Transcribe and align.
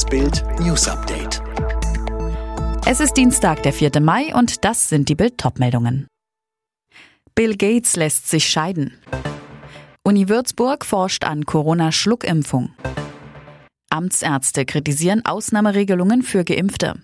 Das 0.00 0.08
Bild 0.08 0.42
News 0.60 0.88
Update. 0.88 1.42
Es 2.86 3.00
ist 3.00 3.18
Dienstag, 3.18 3.62
der 3.64 3.74
4. 3.74 4.00
Mai 4.00 4.34
und 4.34 4.64
das 4.64 4.88
sind 4.88 5.10
die 5.10 5.14
Bild 5.14 5.34
meldungen 5.58 6.06
Bill 7.34 7.54
Gates 7.54 7.96
lässt 7.96 8.30
sich 8.30 8.48
scheiden. 8.48 8.98
Uni 10.02 10.30
Würzburg 10.30 10.86
forscht 10.86 11.24
an 11.24 11.44
Corona-Schluckimpfung. 11.44 12.70
Amtsärzte 13.90 14.64
kritisieren 14.64 15.26
Ausnahmeregelungen 15.26 16.22
für 16.22 16.44
Geimpfte. 16.44 16.94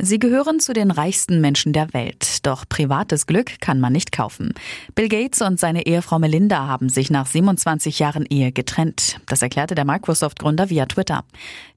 Sie 0.00 0.20
gehören 0.20 0.60
zu 0.60 0.72
den 0.72 0.92
reichsten 0.92 1.40
Menschen 1.40 1.72
der 1.72 1.92
Welt, 1.92 2.46
doch 2.46 2.64
privates 2.68 3.26
Glück 3.26 3.60
kann 3.60 3.80
man 3.80 3.92
nicht 3.92 4.12
kaufen. 4.12 4.54
Bill 4.94 5.08
Gates 5.08 5.42
und 5.42 5.58
seine 5.58 5.86
Ehefrau 5.86 6.20
Melinda 6.20 6.68
haben 6.68 6.88
sich 6.88 7.10
nach 7.10 7.26
27 7.26 7.98
Jahren 7.98 8.24
Ehe 8.24 8.52
getrennt. 8.52 9.18
Das 9.26 9.42
erklärte 9.42 9.74
der 9.74 9.84
Microsoft-Gründer 9.84 10.70
via 10.70 10.86
Twitter. 10.86 11.24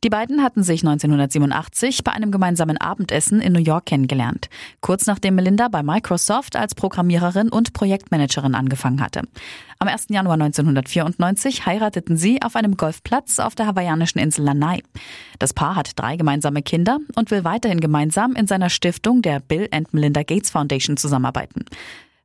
Die 0.03 0.11
beiden 0.11 0.43
hatten 0.43 0.61
sich 0.61 0.83
1987 0.83 2.03
bei 2.03 2.11
einem 2.11 2.29
gemeinsamen 2.29 2.77
Abendessen 2.77 3.41
in 3.41 3.53
New 3.53 3.59
York 3.59 3.87
kennengelernt, 3.87 4.49
kurz 4.81 5.07
nachdem 5.07 5.33
Melinda 5.33 5.67
bei 5.67 5.81
Microsoft 5.81 6.55
als 6.55 6.75
Programmiererin 6.75 7.49
und 7.49 7.73
Projektmanagerin 7.73 8.53
angefangen 8.53 9.01
hatte. 9.01 9.23
Am 9.79 9.87
1. 9.87 10.09
Januar 10.09 10.35
1994 10.35 11.65
heirateten 11.65 12.15
sie 12.15 12.39
auf 12.43 12.55
einem 12.55 12.77
Golfplatz 12.77 13.39
auf 13.39 13.55
der 13.55 13.65
hawaiianischen 13.65 14.21
Insel 14.21 14.45
Lanai. 14.45 14.83
Das 15.39 15.55
Paar 15.55 15.75
hat 15.75 15.93
drei 15.95 16.17
gemeinsame 16.17 16.61
Kinder 16.61 16.99
und 17.15 17.31
will 17.31 17.43
weiterhin 17.43 17.79
gemeinsam 17.79 18.10
in 18.35 18.47
seiner 18.47 18.69
Stiftung 18.69 19.21
der 19.21 19.39
Bill 19.39 19.67
and 19.71 19.93
Melinda 19.93 20.23
Gates 20.23 20.49
Foundation 20.49 20.97
zusammenarbeiten. 20.97 21.65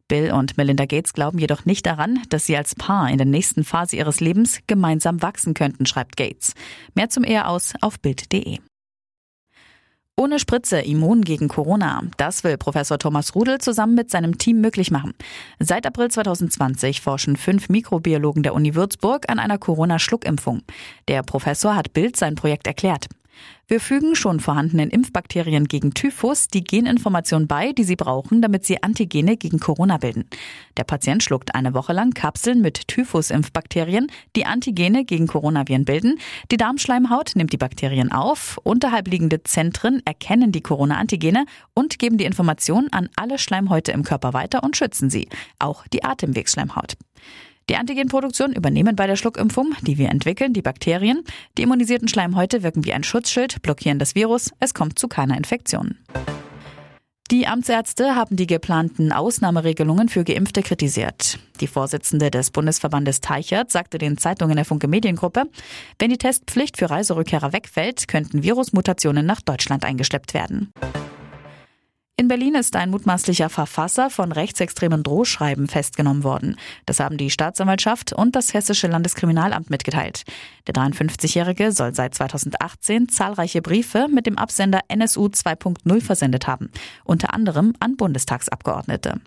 Bill 0.08 0.32
und 0.32 0.56
Melinda 0.56 0.86
Gates 0.86 1.12
glauben 1.12 1.38
jedoch 1.38 1.64
nicht 1.64 1.84
daran, 1.86 2.20
dass 2.28 2.46
sie 2.46 2.56
als 2.56 2.74
Paar 2.74 3.10
in 3.10 3.18
der 3.18 3.26
nächsten 3.26 3.64
Phase 3.64 3.96
ihres 3.96 4.20
Lebens 4.20 4.60
gemeinsam 4.66 5.22
wachsen 5.22 5.54
könnten, 5.54 5.86
schreibt 5.86 6.16
Gates. 6.16 6.54
Mehr 6.94 7.08
zum 7.08 7.24
Ehe 7.24 7.46
aus 7.46 7.74
auf 7.80 7.98
Bild.de. 7.98 8.58
Ohne 10.18 10.38
Spritze 10.38 10.80
immun 10.80 11.20
gegen 11.22 11.46
Corona. 11.46 12.02
Das 12.16 12.42
will 12.42 12.56
Professor 12.56 12.98
Thomas 12.98 13.34
Rudel 13.34 13.58
zusammen 13.58 13.94
mit 13.94 14.10
seinem 14.10 14.38
Team 14.38 14.62
möglich 14.62 14.90
machen. 14.90 15.12
Seit 15.58 15.84
April 15.84 16.10
2020 16.10 17.02
forschen 17.02 17.36
fünf 17.36 17.68
Mikrobiologen 17.68 18.42
der 18.42 18.54
Uni 18.54 18.74
Würzburg 18.74 19.28
an 19.28 19.38
einer 19.38 19.58
Corona-Schluckimpfung. 19.58 20.62
Der 21.08 21.22
Professor 21.22 21.76
hat 21.76 21.92
Bild 21.92 22.16
sein 22.16 22.34
Projekt 22.34 22.66
erklärt. 22.66 23.08
Wir 23.68 23.80
fügen 23.80 24.14
schon 24.14 24.38
vorhandenen 24.38 24.90
Impfbakterien 24.90 25.66
gegen 25.66 25.92
Typhus 25.92 26.46
die 26.46 26.62
Geninformation 26.62 27.48
bei, 27.48 27.72
die 27.72 27.82
sie 27.82 27.96
brauchen, 27.96 28.40
damit 28.40 28.64
sie 28.64 28.80
Antigene 28.82 29.36
gegen 29.36 29.58
Corona 29.58 29.96
bilden. 29.96 30.28
Der 30.76 30.84
Patient 30.84 31.22
schluckt 31.22 31.56
eine 31.56 31.74
Woche 31.74 31.92
lang 31.92 32.12
Kapseln 32.12 32.60
mit 32.60 32.86
Typhus-Impfbakterien, 32.86 34.06
die 34.36 34.46
Antigene 34.46 35.04
gegen 35.04 35.26
Coronaviren 35.26 35.84
bilden. 35.84 36.20
Die 36.52 36.56
Darmschleimhaut 36.56 37.32
nimmt 37.34 37.52
die 37.52 37.56
Bakterien 37.56 38.12
auf, 38.12 38.60
unterhalb 38.62 39.08
liegende 39.08 39.42
Zentren 39.42 40.00
erkennen 40.04 40.52
die 40.52 40.62
Corona-Antigene 40.62 41.44
und 41.74 41.98
geben 41.98 42.18
die 42.18 42.24
Information 42.24 42.86
an 42.92 43.08
alle 43.16 43.36
Schleimhäute 43.36 43.90
im 43.90 44.04
Körper 44.04 44.32
weiter 44.32 44.62
und 44.62 44.76
schützen 44.76 45.10
sie, 45.10 45.28
auch 45.58 45.88
die 45.88 46.04
Atemwegsschleimhaut. 46.04 46.96
Die 47.68 47.76
Antigenproduktion 47.76 48.52
übernehmen 48.52 48.94
bei 48.94 49.08
der 49.08 49.16
Schluckimpfung, 49.16 49.74
die 49.82 49.98
wir 49.98 50.08
entwickeln, 50.08 50.52
die 50.52 50.62
Bakterien. 50.62 51.24
Die 51.58 51.62
immunisierten 51.62 52.06
Schleimhäute 52.06 52.62
wirken 52.62 52.84
wie 52.84 52.92
ein 52.92 53.02
Schutzschild, 53.02 53.60
blockieren 53.62 53.98
das 53.98 54.14
Virus. 54.14 54.52
Es 54.60 54.72
kommt 54.72 54.98
zu 54.98 55.08
keiner 55.08 55.36
Infektion. 55.36 55.96
Die 57.32 57.48
Amtsärzte 57.48 58.14
haben 58.14 58.36
die 58.36 58.46
geplanten 58.46 59.10
Ausnahmeregelungen 59.10 60.08
für 60.08 60.22
Geimpfte 60.22 60.62
kritisiert. 60.62 61.40
Die 61.60 61.66
Vorsitzende 61.66 62.30
des 62.30 62.52
Bundesverbandes 62.52 63.20
Teichert 63.20 63.72
sagte 63.72 63.98
den 63.98 64.16
Zeitungen 64.16 64.54
der 64.54 64.64
Funke 64.64 64.86
Mediengruppe, 64.86 65.46
wenn 65.98 66.10
die 66.10 66.18
Testpflicht 66.18 66.76
für 66.76 66.88
Reiserückkehrer 66.88 67.52
wegfällt, 67.52 68.06
könnten 68.06 68.44
Virusmutationen 68.44 69.26
nach 69.26 69.40
Deutschland 69.40 69.84
eingeschleppt 69.84 70.34
werden. 70.34 70.70
In 72.18 72.28
Berlin 72.28 72.54
ist 72.54 72.74
ein 72.76 72.88
mutmaßlicher 72.88 73.50
Verfasser 73.50 74.08
von 74.08 74.32
rechtsextremen 74.32 75.02
Drohschreiben 75.02 75.68
festgenommen 75.68 76.24
worden. 76.24 76.56
Das 76.86 76.98
haben 76.98 77.18
die 77.18 77.28
Staatsanwaltschaft 77.28 78.14
und 78.14 78.34
das 78.34 78.54
Hessische 78.54 78.86
Landeskriminalamt 78.86 79.68
mitgeteilt. 79.68 80.24
Der 80.66 80.72
53-Jährige 80.72 81.72
soll 81.72 81.94
seit 81.94 82.14
2018 82.14 83.10
zahlreiche 83.10 83.60
Briefe 83.60 84.08
mit 84.10 84.24
dem 84.24 84.38
Absender 84.38 84.80
NSU 84.88 85.26
2.0 85.26 86.00
versendet 86.00 86.46
haben, 86.46 86.70
unter 87.04 87.34
anderem 87.34 87.74
an 87.80 87.98
Bundestagsabgeordnete. 87.98 89.20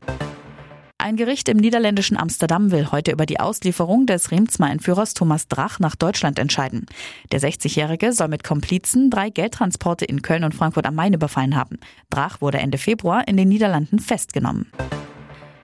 Ein 1.09 1.15
Gericht 1.15 1.49
im 1.49 1.57
niederländischen 1.57 2.17
Amsterdam 2.17 2.69
will 2.69 2.91
heute 2.91 3.11
über 3.11 3.25
die 3.25 3.39
Auslieferung 3.39 4.05
des 4.05 4.29
Remsmar-Entführers 4.29 5.15
Thomas 5.15 5.47
Drach 5.47 5.79
nach 5.79 5.95
Deutschland 5.95 6.37
entscheiden. 6.37 6.85
Der 7.31 7.41
60-Jährige 7.41 8.13
soll 8.13 8.27
mit 8.27 8.43
Komplizen 8.43 9.09
drei 9.09 9.31
Geldtransporte 9.31 10.05
in 10.05 10.21
Köln 10.21 10.43
und 10.43 10.53
Frankfurt 10.53 10.85
am 10.85 10.93
Main 10.93 11.13
überfallen 11.13 11.55
haben. 11.55 11.79
Drach 12.11 12.41
wurde 12.41 12.59
Ende 12.59 12.77
Februar 12.77 13.27
in 13.27 13.37
den 13.37 13.49
Niederlanden 13.49 13.97
festgenommen. 13.97 14.71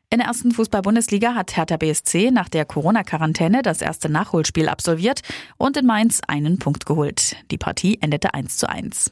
In 0.09 0.17
der 0.17 0.29
ersten 0.29 0.51
Fußball-Bundesliga 0.51 1.35
hat 1.35 1.55
Hertha 1.55 1.77
BSC 1.77 2.31
nach 2.31 2.49
der 2.49 2.65
Corona-Quarantäne 2.65 3.61
das 3.61 3.83
erste 3.83 4.09
Nachholspiel 4.09 4.67
absolviert 4.67 5.21
und 5.57 5.77
in 5.77 5.85
Mainz 5.85 6.21
einen 6.27 6.57
Punkt 6.57 6.87
geholt. 6.87 7.35
Die 7.51 7.59
Partie 7.59 7.99
endete 8.01 8.33
1 8.33 8.57
zu 8.57 8.67
1. 8.67 9.11